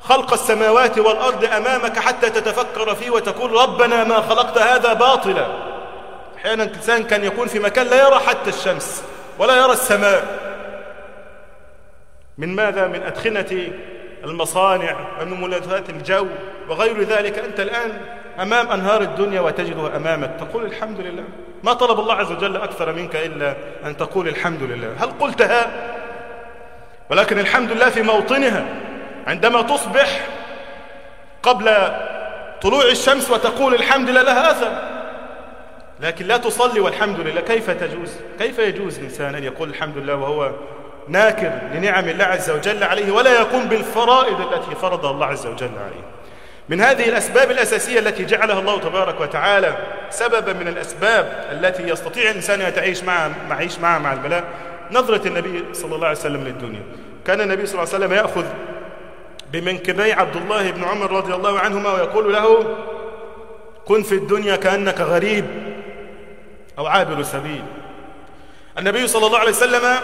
خلق 0.00 0.32
السماوات 0.32 0.98
والأرض 0.98 1.44
أمامك 1.44 1.98
حتى 1.98 2.30
تتفكر 2.30 2.94
فيه 2.94 3.10
وتقول 3.10 3.52
ربنا 3.52 4.04
ما 4.04 4.20
خلقت 4.20 4.58
هذا 4.58 4.92
باطلا. 4.92 5.46
أحيانا 6.38 6.62
الإنسان 6.62 7.04
كان 7.04 7.24
يكون 7.24 7.48
في 7.48 7.58
مكان 7.58 7.86
لا 7.86 8.08
يرى 8.08 8.20
حتى 8.26 8.50
الشمس 8.50 9.04
ولا 9.38 9.56
يرى 9.56 9.72
السماء. 9.72 10.24
من 12.38 12.54
ماذا؟ 12.56 12.86
من 12.86 13.02
أدخنة 13.02 13.72
المصانع 14.24 14.96
ومن 15.20 15.40
ملذات 15.40 15.90
الجو 15.90 16.26
وغير 16.68 17.02
ذلك. 17.02 17.38
أنت 17.38 17.60
الآن 17.60 18.00
أمام 18.40 18.68
أنهار 18.68 19.00
الدنيا 19.00 19.40
وتجدها 19.40 19.96
أمامك 19.96 20.30
تقول 20.40 20.64
الحمد 20.64 21.00
لله. 21.00 21.24
ما 21.62 21.72
طلب 21.72 22.00
الله 22.00 22.14
عز 22.14 22.32
وجل 22.32 22.56
أكثر 22.56 22.92
منك 22.92 23.16
إلا 23.16 23.56
أن 23.84 23.96
تقول 23.96 24.28
الحمد 24.28 24.62
لله. 24.62 24.94
هل 24.98 25.10
قلتها؟ 25.20 25.70
ولكن 27.10 27.38
الحمد 27.38 27.72
لله 27.72 27.90
في 27.90 28.02
موطنها. 28.02 28.64
عندما 29.26 29.62
تصبح 29.62 30.26
قبل 31.42 31.70
طلوع 32.62 32.84
الشمس 32.84 33.30
وتقول 33.30 33.74
الحمد 33.74 34.10
لله 34.10 34.22
لها 34.22 34.50
أثر. 34.50 34.72
لكن 36.00 36.26
لا 36.26 36.36
تصلي 36.36 36.80
والحمد 36.80 37.20
لله. 37.20 37.40
كيف 37.40 37.70
تجوز؟ 37.70 38.16
كيف 38.38 38.58
يجوز 38.58 38.98
إنسان 38.98 39.34
أن 39.34 39.44
يقول 39.44 39.68
الحمد 39.68 39.98
لله 39.98 40.14
وهو 40.14 40.50
ناكر 41.08 41.52
لنعم 41.74 42.08
الله 42.08 42.24
عز 42.24 42.50
وجل 42.50 42.84
عليه 42.84 43.12
ولا 43.12 43.34
يقوم 43.40 43.64
بالفرائض 43.64 44.40
التي 44.40 44.74
فرضها 44.74 45.10
الله 45.10 45.26
عز 45.26 45.46
وجل 45.46 45.70
عليه. 45.84 46.04
من 46.68 46.80
هذه 46.80 47.08
الأسباب 47.08 47.50
الأساسية 47.50 47.98
التي 47.98 48.24
جعلها 48.24 48.58
الله 48.58 48.80
تبارك 48.80 49.20
وتعالى 49.20 49.76
سببا 50.10 50.52
من 50.52 50.68
الأسباب 50.68 51.48
التي 51.52 51.82
يستطيع 51.82 52.30
الإنسان 52.30 52.60
أن 52.60 52.68
يتعيش 52.68 53.04
معها 53.04 53.30
معيش 53.48 53.78
معها 53.78 53.98
مع 53.98 54.12
البلاء 54.12 54.44
نظرة 54.90 55.28
النبي 55.28 55.64
صلى 55.72 55.94
الله 55.94 56.06
عليه 56.06 56.18
وسلم 56.18 56.44
للدنيا. 56.44 56.82
كان 57.26 57.40
النبي 57.40 57.66
صلى 57.66 57.82
الله 57.82 57.94
عليه 57.94 58.04
وسلم 58.04 58.18
يأخذ 58.18 58.44
بمنكبي 59.52 60.12
عبد 60.12 60.36
الله 60.36 60.70
بن 60.70 60.84
عمر 60.84 61.12
رضي 61.12 61.34
الله 61.34 61.58
عنهما 61.58 61.92
ويقول 61.92 62.32
له 62.32 62.76
كن 63.84 64.02
في 64.02 64.14
الدنيا 64.14 64.56
كأنك 64.56 65.00
غريب 65.00 65.44
أو 66.78 66.86
عابر 66.86 67.22
سبيل. 67.22 67.64
النبي 68.78 69.06
صلى 69.06 69.26
الله 69.26 69.38
عليه 69.38 69.50
وسلم 69.50 69.96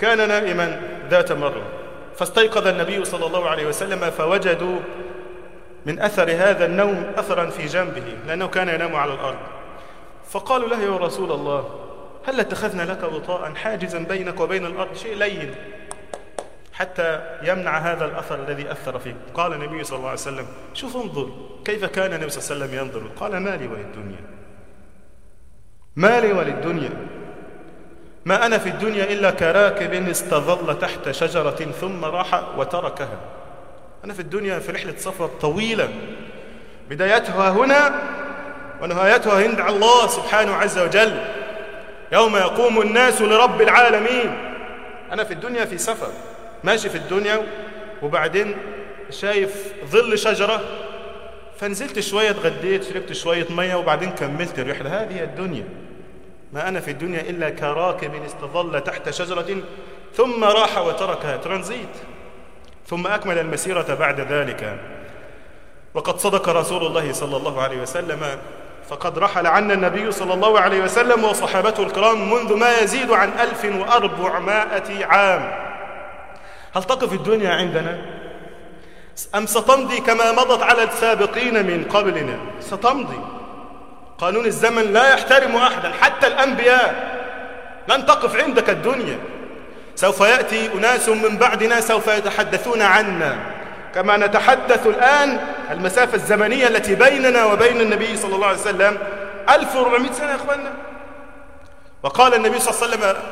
كان 0.00 0.28
نائما 0.28 0.80
ذات 1.10 1.32
مرة 1.32 1.62
فاستيقظ 2.16 2.66
النبي 2.66 3.04
صلى 3.04 3.26
الله 3.26 3.48
عليه 3.48 3.66
وسلم 3.66 4.10
فوجدوا 4.10 4.78
من 5.86 6.00
أثر 6.00 6.30
هذا 6.30 6.66
النوم 6.66 7.12
أثرا 7.16 7.50
في 7.50 7.66
جنبه 7.66 8.16
لأنه 8.26 8.46
كان 8.46 8.68
ينام 8.68 8.96
على 8.96 9.14
الأرض. 9.14 9.38
فقالوا 10.30 10.68
له 10.68 10.82
يا 10.82 10.96
رسول 10.96 11.32
الله 11.32 11.80
هل 12.26 12.40
اتخذنا 12.40 12.82
لك 12.82 13.02
وطاء 13.02 13.54
حاجزا 13.54 13.98
بينك 13.98 14.40
وبين 14.40 14.66
الأرض؟ 14.66 14.96
شيء 14.96 15.16
لين. 15.16 15.54
حتى 16.72 17.20
يمنع 17.42 17.78
هذا 17.78 18.04
الأثر 18.04 18.44
الذي 18.48 18.72
أثر 18.72 18.98
فيك. 18.98 19.16
قال 19.34 19.52
النبي 19.52 19.84
صلى 19.84 19.96
الله 19.96 20.08
عليه 20.08 20.20
وسلم 20.20 20.46
شوف 20.74 20.96
انظر 20.96 21.30
كيف 21.64 21.84
كان 21.84 22.12
النبي 22.12 22.30
صلى 22.30 22.56
الله 22.56 22.66
عليه 22.66 22.74
وسلم 22.74 22.78
ينظر. 22.78 23.10
قال 23.20 23.36
مالي 23.36 23.66
وللدنيا 23.66 24.24
مالي 25.96 26.32
وللدنيا 26.32 26.90
ما 28.24 28.46
أنا 28.46 28.58
في 28.58 28.68
الدنيا 28.68 29.04
إلا 29.04 29.30
كراكب 29.30 30.08
استظل 30.08 30.78
تحت 30.78 31.10
شجرة 31.10 31.72
ثم 31.80 32.04
راح 32.04 32.58
وتركها. 32.58 33.18
أنا 34.04 34.14
في 34.14 34.20
الدنيا 34.20 34.58
في 34.58 34.72
رحلة 34.72 34.94
سفر 34.96 35.26
طويلة. 35.26 35.88
بدايتها 36.90 37.50
هنا 37.50 38.02
ونهايتها 38.82 39.42
عند 39.42 39.60
الله 39.60 40.06
سبحانه 40.06 40.54
عز 40.54 40.78
وجل. 40.78 41.16
يوم 42.12 42.36
يقوم 42.36 42.80
الناس 42.80 43.22
لرب 43.22 43.62
العالمين. 43.62 44.54
أنا 45.12 45.24
في 45.24 45.32
الدنيا 45.32 45.64
في 45.64 45.78
سفر. 45.78 46.12
ماشي 46.64 46.88
في 46.88 46.98
الدنيا 46.98 47.42
وبعدين 48.02 48.56
شايف 49.10 49.72
ظل 49.86 50.18
شجرة. 50.18 50.60
فنزلت 51.58 52.00
شوية 52.00 52.30
اتغديت 52.30 52.84
شربت 52.84 53.12
شوية 53.12 53.46
مية 53.50 53.74
وبعدين 53.74 54.10
كملت 54.10 54.58
الرحلة. 54.58 55.02
هذه 55.02 55.22
الدنيا. 55.22 55.64
ما 56.52 56.68
أنا 56.68 56.80
في 56.80 56.90
الدنيا 56.90 57.20
إلا 57.20 57.50
كراكب 57.50 58.24
استظل 58.24 58.80
تحت 58.80 59.10
شجرة 59.10 59.56
ثم 60.14 60.44
راح 60.44 60.78
وتركها 60.78 61.36
ترانزيت 61.36 61.96
ثم 62.86 63.06
أكمل 63.06 63.38
المسيرة 63.38 63.94
بعد 63.94 64.20
ذلك. 64.20 64.80
وقد 65.94 66.18
صدق 66.18 66.48
رسول 66.48 66.86
الله 66.86 67.12
صلى 67.12 67.36
الله 67.36 67.62
عليه 67.62 67.82
وسلم 67.82 68.38
فقد 68.88 69.18
رحل 69.18 69.46
عنا 69.46 69.74
النبي 69.74 70.12
صلى 70.12 70.34
الله 70.34 70.60
عليه 70.60 70.82
وسلم 70.82 71.24
وصحابته 71.24 71.82
الكرام 71.82 72.30
منذ 72.32 72.56
ما 72.56 72.78
يزيد 72.78 73.10
عن 73.10 73.28
ألف 73.28 73.64
وأربعمائة 73.64 75.04
عام. 75.04 75.70
هل 76.76 76.84
تقف 76.84 77.12
الدنيا 77.12 77.50
عندنا؟ 77.50 77.98
أم 79.34 79.46
ستمضي 79.46 80.00
كما 80.00 80.32
مضت 80.32 80.62
على 80.62 80.82
السابقين 80.82 81.66
من 81.66 81.84
قبلنا؟ 81.84 82.38
ستمضي. 82.60 83.20
قانون 84.20 84.46
الزمن 84.46 84.92
لا 84.92 85.12
يحترم 85.14 85.56
أحدا 85.56 85.92
حتى 86.00 86.26
الأنبياء. 86.26 87.20
لن 87.88 88.06
تقف 88.06 88.42
عندك 88.42 88.70
الدنيا. 88.70 89.18
سوف 89.94 90.20
يأتي 90.20 90.72
أناس 90.74 91.08
من 91.08 91.36
بعدنا 91.36 91.80
سوف 91.80 92.06
يتحدثون 92.06 92.82
عنا. 92.82 93.38
كما 93.94 94.16
نتحدث 94.16 94.86
الآن 94.86 95.40
المسافة 95.70 96.14
الزمنية 96.14 96.68
التي 96.68 96.94
بيننا 96.94 97.44
وبين 97.44 97.80
النبي 97.80 98.16
صلى 98.16 98.34
الله 98.34 98.46
عليه 98.46 98.58
وسلم 98.58 98.98
1400 99.50 100.12
سنة 100.12 100.30
يا 100.30 100.36
أخوانا 100.36 100.72
وقال 102.02 102.34
النبي 102.34 102.58
صلى 102.58 102.74
الله 102.74 102.82
عليه 102.82 103.06
وسلم 103.06 103.22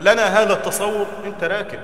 لنا 0.00 0.42
هذا 0.42 0.52
التصور 0.52 1.06
أنت 1.24 1.44
راكب. 1.44 1.80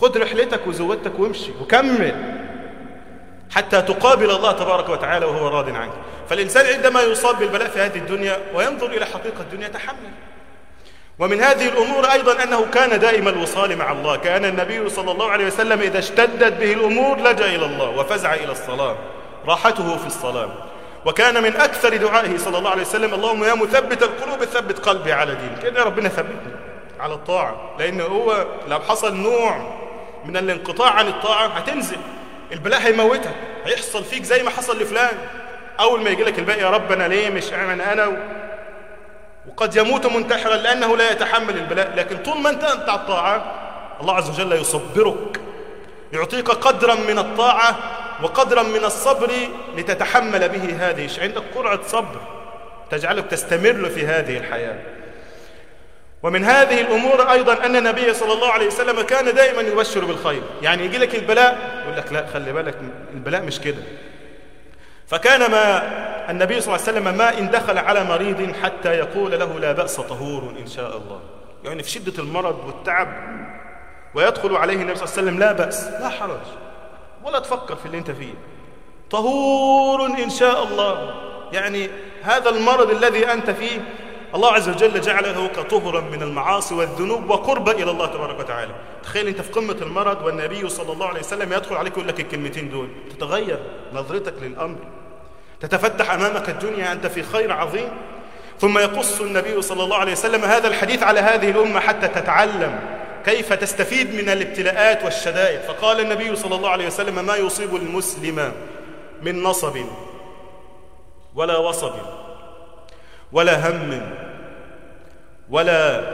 خذ 0.00 0.20
رحلتك 0.20 0.66
وزودتك 0.66 1.18
وامشي 1.18 1.50
وكمل. 1.60 2.37
حتى 3.54 3.82
تقابل 3.82 4.30
الله 4.30 4.52
تبارك 4.52 4.88
وتعالى 4.88 5.26
وهو 5.26 5.48
راض 5.48 5.68
عنك. 5.76 5.92
فالإنسان 6.28 6.66
عندما 6.66 7.02
يصاب 7.02 7.38
بالبلاء 7.38 7.68
في 7.68 7.80
هذه 7.80 7.98
الدنيا 7.98 8.38
وينظر 8.54 8.86
إلى 8.86 9.06
حقيقة 9.06 9.40
الدنيا 9.40 9.68
تحمل. 9.68 10.10
ومن 11.18 11.40
هذه 11.40 11.68
الأمور 11.68 12.04
أيضا 12.04 12.42
أنه 12.42 12.66
كان 12.74 13.00
دائم 13.00 13.28
الوصال 13.28 13.76
مع 13.76 13.92
الله 13.92 14.16
كأن 14.16 14.44
النبي 14.44 14.88
صلى 14.88 15.10
الله 15.10 15.30
عليه 15.30 15.46
وسلم 15.46 15.80
إذا 15.80 15.98
اشتدت 15.98 16.52
به 16.52 16.72
الأمور 16.72 17.18
لجأ 17.18 17.46
إلى 17.46 17.66
الله 17.66 17.88
وفزع 17.88 18.34
إلى 18.34 18.52
الصلاة 18.52 18.96
راحته 19.46 19.96
في 19.96 20.06
الصلاة. 20.06 20.48
وكان 21.06 21.42
من 21.42 21.56
أكثر 21.56 21.96
دعائه 21.96 22.36
صلى 22.38 22.58
الله 22.58 22.70
عليه 22.70 22.82
وسلم 22.82 23.14
اللهم 23.14 23.44
يا 23.44 23.54
مثبت 23.54 24.02
القلوب 24.02 24.44
ثبت 24.44 24.78
قلبي 24.78 25.12
على 25.12 25.34
دينك. 25.34 25.62
كده 25.62 25.82
ربنا 25.82 26.08
ثبتني 26.08 26.52
على 27.00 27.14
الطاعة 27.14 27.70
لأن 27.78 28.00
هو 28.00 28.46
لو 28.68 28.80
حصل 28.80 29.16
نوع 29.16 29.78
من 30.24 30.36
الانقطاع 30.36 30.90
عن 30.90 31.08
الطاعة 31.08 31.46
هتنزل. 31.46 31.96
البلاء 32.52 32.80
هيموتك 32.80 33.34
هيحصل 33.64 34.04
فيك 34.04 34.22
زي 34.24 34.42
ما 34.42 34.50
حصل 34.50 34.82
لفلان. 34.82 35.18
أول 35.80 36.00
ما 36.00 36.10
يجي 36.10 36.24
لك 36.24 36.38
الباقي 36.38 36.60
يا 36.60 36.70
رب 36.70 36.92
أنا 36.92 37.08
ليه 37.08 37.30
مش 37.30 37.52
أعمل 37.52 37.80
أنا 37.80 38.12
وقد 39.48 39.76
يموت 39.76 40.06
منتحرا 40.06 40.56
لأنه 40.56 40.96
لا 40.96 41.10
يتحمل 41.12 41.56
البلاء. 41.56 41.92
لكن 41.96 42.16
طول 42.16 42.40
ما 42.40 42.50
أنت 42.50 42.64
أنت 42.64 42.88
على 42.88 43.00
الطاعة 43.00 43.54
الله 44.00 44.14
عز 44.14 44.30
وجل 44.30 44.52
يصبرك. 44.52 45.40
يعطيك 46.12 46.50
قدرا 46.50 46.94
من 46.94 47.18
الطاعة 47.18 47.78
وقدرا 48.22 48.62
من 48.62 48.84
الصبر 48.84 49.30
لتتحمل 49.76 50.48
به 50.48 50.76
هذه 50.78 51.08
عندك 51.18 51.42
قرعة 51.54 51.80
صبر 51.86 52.20
تجعلك 52.90 53.26
تستمر 53.26 53.88
في 53.88 54.06
هذه 54.06 54.36
الحياة. 54.36 54.78
ومن 56.22 56.44
هذه 56.44 56.80
الأمور 56.80 57.32
أيضا 57.32 57.66
أن 57.66 57.76
النبي 57.76 58.14
صلى 58.14 58.32
الله 58.32 58.52
عليه 58.52 58.66
وسلم 58.66 59.02
كان 59.02 59.34
دائما 59.34 59.62
يبشر 59.62 60.04
بالخير. 60.04 60.42
يعني 60.62 60.84
يجي 60.84 60.98
لك 60.98 61.14
البلاء 61.14 61.77
يقول 61.88 62.00
لك 62.00 62.12
لا 62.12 62.26
خلي 62.26 62.52
بالك 62.52 62.74
البلاء 63.14 63.42
مش 63.42 63.60
كده. 63.60 63.82
فكان 65.06 65.50
ما 65.50 65.82
النبي 66.30 66.60
صلى 66.60 66.74
الله 66.74 66.86
عليه 66.88 66.98
وسلم 66.98 67.18
ما 67.18 67.38
إن 67.38 67.50
دخل 67.50 67.78
على 67.78 68.04
مريض 68.04 68.52
حتى 68.62 68.88
يقول 68.88 69.30
له 69.30 69.58
لا 69.58 69.72
بأس 69.72 69.96
طهور 69.96 70.54
إن 70.60 70.66
شاء 70.66 70.96
الله. 70.96 71.20
يعني 71.64 71.82
في 71.82 71.90
شدة 71.90 72.22
المرض 72.22 72.64
والتعب 72.66 73.08
ويدخل 74.14 74.56
عليه 74.56 74.74
النبي 74.74 74.94
صلى 74.94 75.04
الله 75.04 75.14
عليه 75.18 75.22
وسلم 75.22 75.38
لا 75.38 75.52
بأس 75.52 75.88
لا 75.88 76.08
حرج 76.08 76.40
ولا 77.24 77.38
تفكر 77.38 77.76
في 77.76 77.86
اللي 77.86 77.98
أنت 77.98 78.10
فيه. 78.10 78.34
طهور 79.10 80.06
إن 80.06 80.30
شاء 80.30 80.64
الله. 80.64 81.14
يعني 81.52 81.90
هذا 82.22 82.50
المرض 82.50 82.90
الذي 82.90 83.32
أنت 83.32 83.50
فيه 83.50 83.80
الله 84.34 84.52
عز 84.52 84.68
وجل 84.68 85.00
جعله 85.00 85.48
كطهرا 85.48 86.00
من 86.00 86.22
المعاصي 86.22 86.74
والذنوب 86.74 87.30
وقربا 87.30 87.72
إلى 87.72 87.90
الله 87.90 88.06
تبارك 88.06 88.38
وتعالى. 88.38 88.74
تخيل 89.02 89.28
أنت 89.28 89.40
في 89.40 89.52
قمة 89.52 89.76
المرض 89.82 90.24
والنبي 90.24 90.68
صلى 90.68 90.92
الله 90.92 91.06
عليه 91.06 91.20
وسلم 91.20 91.52
يدخل 91.52 91.76
عليك 91.76 91.96
ويقول 91.96 92.08
لك 92.08 92.20
الكلمتين 92.20 92.70
دول. 92.70 92.88
تتغير 93.10 93.58
نظرتك 93.92 94.34
للأمر. 94.42 94.76
تتفتح 95.60 96.10
أمامك 96.10 96.48
الدنيا 96.48 96.92
أنت 96.92 97.06
في 97.06 97.22
خير 97.22 97.52
عظيم. 97.52 97.88
ثم 98.60 98.78
يقص 98.78 99.20
النبي 99.20 99.62
صلى 99.62 99.84
الله 99.84 99.96
عليه 99.96 100.12
وسلم 100.12 100.44
هذا 100.44 100.68
الحديث 100.68 101.02
على 101.02 101.20
هذه 101.20 101.50
الأمة 101.50 101.80
حتى 101.80 102.08
تتعلم 102.08 102.80
كيف 103.24 103.52
تستفيد 103.52 104.14
من 104.14 104.28
الابتلاءات 104.28 105.04
والشدائد. 105.04 105.60
فقال 105.60 106.00
النبي 106.00 106.36
صلى 106.36 106.54
الله 106.54 106.70
عليه 106.70 106.86
وسلم 106.86 107.26
ما 107.26 107.36
يصيب 107.36 107.76
المسلم 107.76 108.52
من 109.22 109.42
نصب 109.42 109.76
ولا 111.34 111.56
وصب. 111.56 111.92
ولا 113.32 113.70
هم 113.70 114.10
ولا 115.50 116.04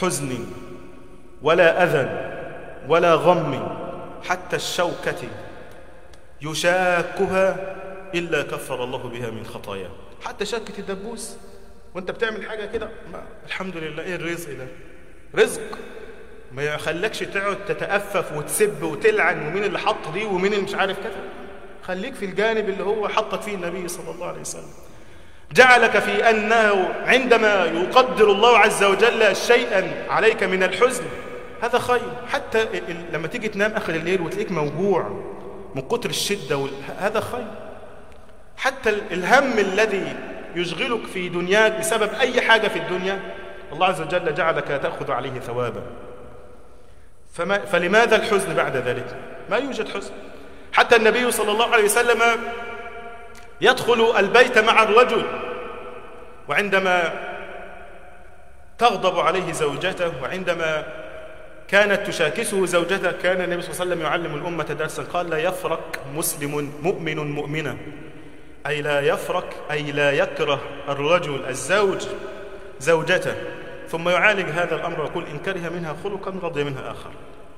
حزن 0.00 0.46
ولا 1.42 1.82
أذى 1.84 2.36
ولا 2.88 3.14
غم 3.14 3.68
حتى 4.28 4.56
الشوكة 4.56 5.28
يشاكها 6.42 7.76
إلا 8.14 8.42
كفر 8.42 8.84
الله 8.84 8.98
بها 8.98 9.30
من 9.30 9.46
خطاياه. 9.46 9.90
حتى 10.24 10.44
شكة 10.44 10.78
الدبوس 10.78 11.36
وأنت 11.94 12.10
بتعمل 12.10 12.48
حاجة 12.48 12.66
كده 12.66 12.88
الحمد 13.46 13.76
لله. 13.76 14.02
إيه 14.02 14.16
الرزق 14.16 14.50
ده؟ 14.58 14.66
رزق. 15.42 15.78
ما 16.52 16.62
يخلكش 16.62 17.18
تقعد 17.18 17.56
تتأفف 17.68 18.32
وتسب 18.36 18.82
وتلعن 18.82 19.46
ومين 19.46 19.64
اللي 19.64 19.78
حط 19.78 20.08
دي 20.12 20.24
ومين 20.24 20.52
اللي 20.52 20.64
مش 20.64 20.74
عارف 20.74 20.98
كده 20.98 21.16
خليك 21.82 22.14
في 22.14 22.24
الجانب 22.24 22.68
اللي 22.68 22.84
هو 22.84 23.08
حطك 23.08 23.42
فيه 23.42 23.54
النبي 23.54 23.88
صلى 23.88 24.10
الله 24.10 24.26
عليه 24.26 24.40
وسلم. 24.40 24.70
جعلك 25.52 25.98
في 25.98 26.30
أنه 26.30 26.94
عندما 27.06 27.64
يقدر 27.64 28.30
الله 28.30 28.58
عز 28.58 28.84
وجل 28.84 29.36
شيئا 29.36 30.06
عليك 30.10 30.42
من 30.42 30.62
الحزن 30.62 31.04
هذا 31.62 31.78
خير. 31.78 32.02
حتى 32.32 32.66
لما 33.12 33.26
تيجي 33.26 33.48
تنام 33.48 33.72
آخر 33.72 33.94
الليل 33.94 34.20
وتلاقيك 34.20 34.50
موجوع 34.50 35.24
من 35.74 35.82
كتر 35.82 36.10
الشدة. 36.10 36.66
هذا 36.98 37.20
خير. 37.20 37.46
حتى 38.56 38.90
الهم 39.10 39.58
الذي 39.58 40.16
يشغلك 40.54 41.06
في 41.06 41.28
دنياك 41.28 41.78
بسبب 41.78 42.10
أي 42.20 42.40
حاجة 42.40 42.68
في 42.68 42.78
الدنيا 42.78 43.20
الله 43.72 43.86
عز 43.86 44.00
وجل 44.00 44.34
جعلك 44.34 44.68
تأخذ 44.68 45.10
عليه 45.10 45.40
ثوابا. 45.40 45.82
فما 47.34 47.58
فلماذا 47.58 48.16
الحزن 48.16 48.54
بعد 48.54 48.76
ذلك؟ 48.76 49.16
ما 49.50 49.56
يوجد 49.56 49.88
حزن. 49.88 50.12
حتى 50.72 50.96
النبي 50.96 51.30
صلى 51.30 51.52
الله 51.52 51.72
عليه 51.72 51.84
وسلم 51.84 52.20
يدخل 53.60 54.16
البيت 54.18 54.58
مع 54.58 54.82
الرجل 54.82 55.22
وعندما 56.48 57.12
تغضب 58.78 59.18
عليه 59.18 59.52
زوجته 59.52 60.22
وعندما 60.22 60.86
كانت 61.68 62.06
تشاكسه 62.06 62.66
زوجته 62.66 63.12
كان 63.12 63.40
النبي 63.40 63.62
صلى 63.62 63.70
الله 63.70 63.80
عليه 63.80 63.90
وسلم 63.90 64.02
يعلم 64.02 64.34
الأمة 64.34 64.64
درسا 64.64 65.02
قال 65.02 65.30
لا 65.30 65.38
يفرق 65.38 66.00
مسلم 66.14 66.72
مؤمن 66.82 67.30
مؤمنا 67.30 67.76
أي 68.66 68.82
لا 68.82 69.00
يفرق 69.00 69.54
أي 69.70 69.82
لا 69.92 70.12
يكره 70.12 70.60
الرجل 70.88 71.44
الزوج 71.48 72.06
زوجته. 72.80 73.34
ثم 73.88 74.08
يعالج 74.08 74.50
هذا 74.50 74.74
الأمر 74.74 75.00
ويقول 75.00 75.24
إن 75.24 75.38
كره 75.38 75.68
منها 75.68 75.96
خلقا 76.04 76.34
رضي 76.42 76.64
منها 76.64 76.90
آخر. 76.90 77.10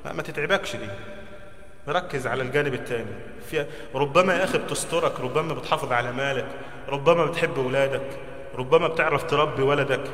ما 0.05 0.23
تتعبكش 0.23 0.77
دي. 0.77 0.89
ركز 1.89 2.27
على 2.27 2.43
الجانب 2.43 2.75
الثاني 2.75 3.11
في 3.51 3.67
ربما 3.95 4.35
يا 4.35 4.45
أخي 4.45 4.59
بتسترك 4.59 5.21
ربما 5.21 5.55
بتحافظ 5.55 5.93
على 5.93 6.13
مالك 6.13 6.47
ربما 6.89 7.25
بتحب 7.25 7.59
أولادك 7.59 8.07
ربما 8.55 8.89
بتعرف 8.89 9.23
تربي 9.23 9.63
ولدك. 9.63 10.05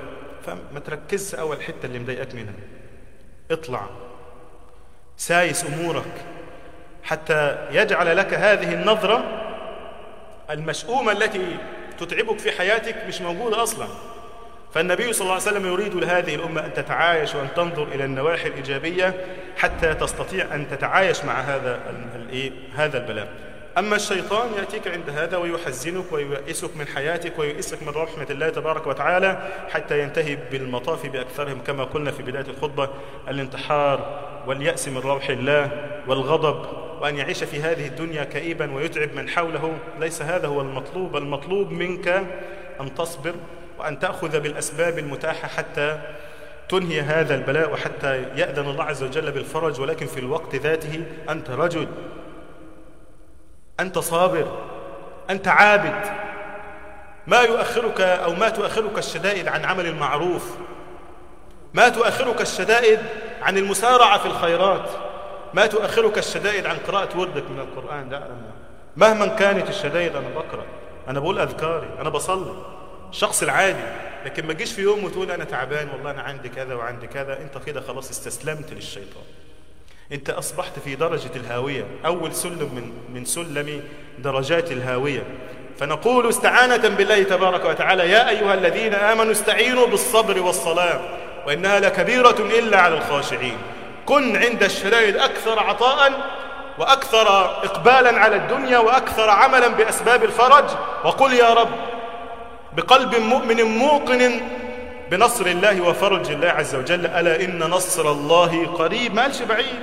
فما 0.47 0.81
تركزش 0.85 1.35
أول 1.35 1.63
حتة 1.63 1.87
اللي 1.87 1.99
مضايقك 1.99 2.35
منها. 2.35 2.55
اطلع. 3.51 3.87
سايس 5.17 5.65
أمورك. 5.65 6.25
حتى 7.03 7.69
يجعل 7.71 8.17
لك 8.17 8.35
هذه 8.35 8.75
النظرة 8.75 9.25
المشؤومة 10.51 11.13
التي 11.13 11.57
تتعبك 11.99 12.39
في 12.39 12.53
حياتك 12.53 12.97
مش 13.09 13.21
موجودة 13.21 13.63
أصلا. 13.63 13.87
فالنبي 14.75 15.13
صلى 15.13 15.23
الله 15.23 15.33
عليه 15.33 15.43
وسلم 15.43 15.67
يريد 15.67 15.95
لهذه 15.95 16.35
الأمة 16.35 16.67
أن 16.67 16.73
تتعايش 16.73 17.35
وأن 17.35 17.49
تنظر 17.57 17.83
إلى 17.83 18.05
النواحي 18.05 18.49
الإيجابية 18.49 19.15
حتى 19.57 19.95
تستطيع 19.95 20.55
أن 20.55 20.69
تتعايش 20.71 21.25
مع 21.25 21.41
هذا 21.41 21.81
هذا 22.75 22.99
البلاء. 22.99 23.29
أما 23.79 23.97
الشيطان 23.97 24.49
يأتيك 24.59 24.89
عند 24.89 25.11
هذا 25.11 25.37
ويحزنك 25.37 26.13
وييئسك 26.13 26.77
من 26.77 26.87
حياتك 26.87 27.39
وييئسك 27.39 27.83
من 27.83 27.89
رحمة 27.89 28.27
الله 28.31 28.49
تبارك 28.49 28.87
وتعالى 28.87 29.51
حتى 29.71 30.03
ينتهي 30.03 30.39
بالمطاف 30.53 31.07
بأكثرهم 31.07 31.59
كما 31.67 31.85
قلنا 31.85 32.11
في 32.11 32.23
بداية 32.23 32.47
الخطبة 32.49 32.89
الانتحار 33.29 34.25
واليأس 34.47 34.89
من 34.89 34.99
روح 34.99 35.29
الله 35.29 35.71
والغضب 36.07 36.67
وأن 37.01 37.17
يعيش 37.17 37.45
في 37.45 37.61
هذه 37.61 37.87
الدنيا 37.87 38.25
كئيبا 38.25 38.75
ويتعب 38.75 39.15
من 39.15 39.29
حوله. 39.29 39.79
ليس 40.01 40.23
هذا 40.23 40.47
هو 40.47 40.61
المطلوب 40.61 41.17
المطلوب 41.17 41.71
منك 41.71 42.09
أن 42.81 42.95
تصبر 42.95 43.35
وأن 43.85 43.99
تأخذ 43.99 44.41
بالأسباب 44.41 44.99
المتاحة 44.99 45.49
حتى 45.49 46.01
تنهي 46.69 47.01
هذا 47.01 47.35
البلاء 47.35 47.73
وحتى 47.73 48.17
يأذن 48.17 48.69
الله 48.71 48.85
عز 48.85 49.03
وجل 49.03 49.33
بالفرج 49.33 49.81
ولكن 49.81 50.07
في 50.07 50.21
الوقت 50.21 50.55
ذاته 50.55 51.05
أنت 51.29 51.51
رجل. 51.51 51.89
أنت 53.81 53.99
صابر. 53.99 54.59
أنت 55.31 55.49
عابد. 55.49 56.03
ما 57.27 57.41
يؤخرك 57.41 58.01
أو 58.01 58.35
ما 58.35 58.49
تؤخرك 58.49 58.99
الشدائد 58.99 59.49
عن 59.49 59.65
عمل 59.65 59.87
المعروف. 59.87 60.55
ما 61.75 61.89
تؤخرك 61.89 62.41
الشدائد 62.41 62.99
عن 63.43 63.59
المسارعة 63.59 64.19
في 64.19 64.27
الخيرات. 64.27 64.89
ما 65.55 65.67
تؤخرك 65.67 66.19
الشدائد 66.19 66.67
عن 66.67 66.77
قراءة 66.77 67.19
وردك 67.19 67.51
من 67.51 67.61
القرآن. 67.61 68.11
لا 68.11 68.29
مهما 68.97 69.27
كانت 69.27 69.69
الشدائد 69.69 70.17
أنا 70.17 70.29
بقرأ. 70.29 70.65
أنا 71.09 71.21
بقول 71.21 71.39
أذكاري. 71.39 71.89
أنا 72.01 72.09
بصلي. 72.09 72.84
الشخص 73.15 73.43
العادي. 73.43 73.85
لكن 74.25 74.47
ما 74.47 74.53
تجيش 74.53 74.73
في 74.73 74.83
يوم 74.83 75.05
وتقول 75.05 75.31
أنا 75.31 75.45
تعبان 75.45 75.89
والله 75.91 76.11
أنا 76.11 76.23
عندي 76.23 76.49
كذا 76.49 76.75
وعندي 76.75 77.07
كذا. 77.07 77.39
أنت 77.39 77.65
كده 77.67 77.81
خلاص 77.81 78.11
استسلمت 78.11 78.73
للشيطان. 78.73 79.23
أنت 80.13 80.31
أصبحت 80.31 80.79
في 80.85 80.95
درجة 80.95 81.31
الهاوية. 81.37 81.85
أول 82.07 82.35
سلم 82.35 82.71
من, 82.75 83.15
من 83.15 83.25
سلم 83.25 83.83
درجات 84.19 84.73
الهاوية. 84.73 85.23
فنقول 85.79 86.29
استعانة 86.29 86.89
بالله 86.89 87.23
تبارك 87.23 87.65
وتعالى 87.65 88.11
يا 88.11 88.29
أيها 88.29 88.55
الذين 88.55 88.95
آمنوا 88.95 89.33
استعينوا 89.33 89.87
بالصبر 89.87 90.41
والصلاة 90.41 91.01
وإنها 91.47 91.81
لكبيرة 91.81 92.37
إلا 92.59 92.81
على 92.81 92.99
الخاشعين. 92.99 93.59
كن 94.07 94.37
عند 94.37 94.63
الشدائد 94.63 95.17
أكثر 95.17 95.59
عطاء 95.59 96.13
وأكثر 96.79 97.29
إقبالا 97.65 98.21
على 98.21 98.37
الدنيا 98.37 98.79
وأكثر 98.79 99.31
عملا 99.31 99.69
بأسباب 99.69 100.25
الفرج. 100.25 100.65
وقل 101.05 101.33
يا 101.33 101.55
رب 101.55 101.94
بقلب 102.77 103.15
مؤمن 103.15 103.63
موقن 103.63 104.41
بنصر 105.11 105.47
الله 105.47 105.81
وفرج 105.81 106.31
الله 106.31 106.49
عز 106.49 106.75
وجل 106.75 107.07
ألا 107.07 107.45
إن 107.45 107.59
نصر 107.59 108.13
الله 108.13 108.67
قريب؟ 108.67 109.15
ما 109.15 109.33
بعيد. 109.49 109.83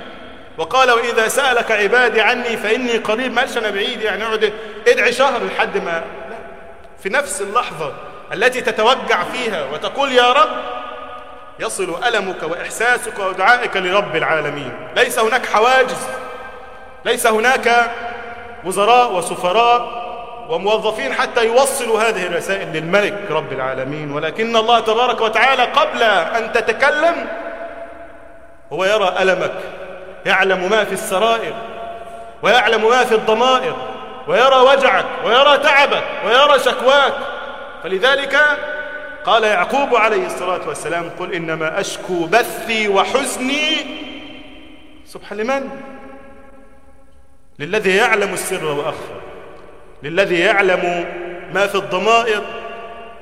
وقال 0.58 0.90
وإذا 0.90 1.28
سألك 1.28 1.70
عبادي 1.70 2.20
عني 2.20 2.56
فإني 2.56 2.92
قريب. 2.92 3.32
ما 3.32 3.46
أنا 3.56 3.70
بعيد 3.70 4.00
يعني 4.02 4.24
اقعد 4.24 4.52
ادعي 4.88 5.12
شهر 5.12 5.44
لحد 5.44 5.76
ما. 5.76 5.90
لا. 6.30 6.36
في 7.02 7.08
نفس 7.08 7.42
اللحظة 7.42 7.92
التي 8.32 8.60
تتوجع 8.60 9.22
فيها 9.24 9.64
وتقول 9.72 10.12
يا 10.12 10.32
رب 10.32 10.50
يصل 11.60 12.04
ألمك 12.06 12.42
وإحساسك 12.42 13.18
ودعائك 13.18 13.76
لرب 13.76 14.16
العالمين. 14.16 14.72
ليس 14.96 15.18
هناك 15.18 15.46
حواجز 15.46 16.06
ليس 17.04 17.26
هناك 17.26 17.90
وزراء 18.64 19.12
وسفراء 19.12 20.01
وموظفين 20.48 21.12
حتى 21.12 21.46
يوصلوا 21.46 22.02
هذه 22.02 22.26
الرسائل 22.26 22.72
للملك 22.72 23.30
رب 23.30 23.52
العالمين. 23.52 24.12
ولكن 24.12 24.56
الله 24.56 24.80
تبارك 24.80 25.20
وتعالى 25.20 25.62
قبل 25.62 26.02
أن 26.02 26.52
تتكلم 26.52 27.26
هو 28.72 28.84
يرى 28.84 29.14
ألمك 29.20 29.54
يعلم 30.26 30.70
ما 30.70 30.84
في 30.84 30.92
السرائر 30.92 31.54
ويعلم 32.42 32.88
ما 32.88 33.04
في 33.04 33.14
الضمائر 33.14 33.76
ويرى 34.28 34.56
وجعك 34.56 35.04
ويرى 35.24 35.58
تعبك 35.58 36.04
ويرى 36.26 36.58
شكواك. 36.58 37.14
فلذلك 37.82 38.36
قال 39.24 39.44
يعقوب 39.44 39.96
عليه 39.96 40.26
الصلاة 40.26 40.68
والسلام 40.68 41.10
قل 41.18 41.34
إنما 41.34 41.80
أشكو 41.80 42.26
بثي 42.26 42.88
وحزني. 42.88 43.76
سبحان 45.06 45.38
لمن؟ 45.38 45.70
للذي 47.58 47.96
يعلم 47.96 48.32
السر 48.32 48.64
وأخفى. 48.64 49.21
للذي 50.02 50.38
يعلم 50.40 51.04
ما 51.54 51.66
في 51.66 51.74
الضمائر 51.74 52.42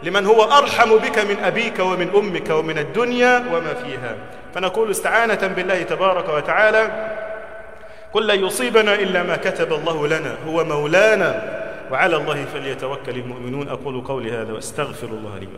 لمن 0.03 0.27
هو 0.27 0.43
أرحم 0.43 0.97
بك 0.97 1.19
من 1.19 1.37
أبيك 1.45 1.79
ومن 1.79 2.11
أمك 2.15 2.51
ومن 2.51 2.79
الدنيا 2.79 3.39
وما 3.39 3.75
فيها. 3.75 4.17
فنقول 4.55 4.91
استعانة 4.91 5.47
بالله 5.47 5.83
تبارك 5.83 6.29
وتعالى. 6.29 6.91
قل 8.13 8.27
لن 8.27 8.45
يصيبنا 8.45 8.95
إلا 8.95 9.23
ما 9.23 9.37
كتب 9.37 9.73
الله 9.73 10.07
لنا 10.07 10.37
هو 10.47 10.65
مولانا 10.65 11.61
وعلى 11.91 12.17
الله 12.17 12.45
فليتوكل 12.45 13.13
المؤمنون. 13.13 13.69
أقول 13.69 14.01
قولي 14.01 14.33
هذا 14.33 14.53
وأستغفر 14.53 15.07
الله 15.07 15.39
لي 15.39 15.49